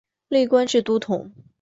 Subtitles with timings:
[0.29, 1.31] 累官至都统。